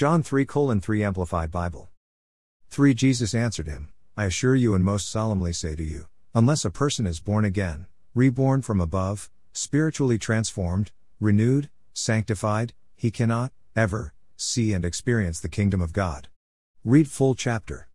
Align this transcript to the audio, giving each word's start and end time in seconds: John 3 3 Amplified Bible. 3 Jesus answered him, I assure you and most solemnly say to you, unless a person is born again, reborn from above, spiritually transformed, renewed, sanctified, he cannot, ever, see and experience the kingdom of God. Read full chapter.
John 0.00 0.22
3 0.22 0.46
3 0.80 1.04
Amplified 1.04 1.50
Bible. 1.50 1.90
3 2.70 2.94
Jesus 2.94 3.34
answered 3.34 3.66
him, 3.66 3.90
I 4.16 4.24
assure 4.24 4.54
you 4.54 4.74
and 4.74 4.82
most 4.82 5.10
solemnly 5.10 5.52
say 5.52 5.74
to 5.74 5.82
you, 5.82 6.08
unless 6.34 6.64
a 6.64 6.70
person 6.70 7.06
is 7.06 7.20
born 7.20 7.44
again, 7.44 7.84
reborn 8.14 8.62
from 8.62 8.80
above, 8.80 9.28
spiritually 9.52 10.16
transformed, 10.16 10.90
renewed, 11.20 11.68
sanctified, 11.92 12.72
he 12.96 13.10
cannot, 13.10 13.52
ever, 13.76 14.14
see 14.38 14.72
and 14.72 14.86
experience 14.86 15.38
the 15.38 15.50
kingdom 15.50 15.82
of 15.82 15.92
God. 15.92 16.28
Read 16.82 17.06
full 17.06 17.34
chapter. 17.34 17.86